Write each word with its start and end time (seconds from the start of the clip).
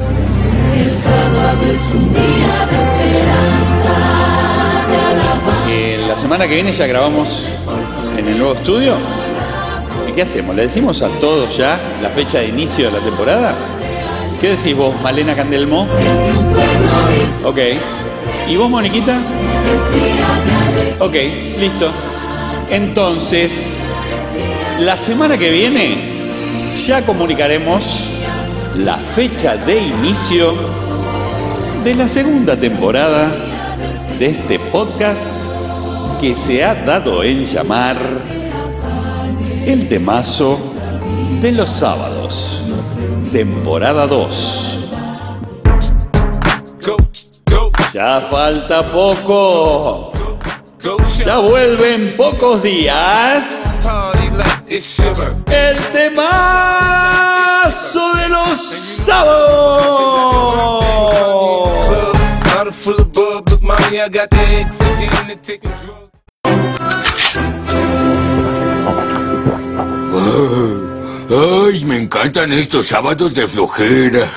El 0.00 0.92
sábado 0.92 1.60
es 1.70 1.94
un 1.94 2.12
día 2.14 2.66
de 2.66 2.76
esperanza, 2.76 4.20
la 6.08 6.16
semana 6.16 6.48
que 6.48 6.54
viene 6.54 6.72
ya 6.72 6.86
grabamos 6.86 7.46
en 8.16 8.26
el 8.26 8.38
nuevo 8.38 8.54
estudio. 8.54 8.96
¿Y 10.08 10.12
qué 10.12 10.22
hacemos? 10.22 10.56
¿Le 10.56 10.62
decimos 10.62 11.02
a 11.02 11.08
todos 11.20 11.56
ya 11.56 11.78
la 12.02 12.08
fecha 12.08 12.38
de 12.38 12.48
inicio 12.48 12.86
de 12.86 12.98
la 12.98 13.04
temporada? 13.04 13.54
¿Qué 14.40 14.48
decís 14.56 14.74
vos, 14.74 14.94
Malena 15.02 15.36
Candelmo? 15.36 15.86
Ok. 17.44 17.58
¿Y 18.48 18.56
vos, 18.56 18.70
Moniquita? 18.70 19.20
Ok, 20.98 21.14
listo. 21.58 21.92
Entonces, 22.70 23.76
la 24.80 24.96
semana 24.96 25.36
que 25.36 25.50
viene 25.50 26.74
ya 26.86 27.04
comunicaremos 27.04 28.08
la 28.74 28.96
fecha 29.14 29.56
de 29.56 29.78
inicio 29.78 30.54
de 31.84 31.94
la 31.94 32.06
segunda 32.06 32.56
temporada 32.56 33.32
de 34.18 34.26
este 34.26 34.58
podcast 34.58 35.30
que 36.20 36.36
se 36.36 36.64
ha 36.64 36.74
dado 36.74 37.22
en 37.22 37.46
llamar 37.46 37.98
El 39.64 39.88
temazo 39.88 40.58
de 41.40 41.52
los 41.52 41.70
sábados, 41.70 42.62
temporada 43.32 44.06
2. 44.06 44.78
Go, 46.84 46.96
go, 47.46 47.72
Ya 47.92 48.28
falta 48.30 48.82
poco. 48.82 50.12
Ya 51.24 51.38
vuelven 51.38 52.14
pocos 52.16 52.62
días. 52.62 53.64
El 54.66 55.78
temazo 55.92 56.49
Ay, 71.32 71.84
me 71.84 71.98
encantan 71.98 72.52
estos 72.52 72.88
sábados 72.88 73.34
de 73.34 73.46
flojera. 73.46 74.28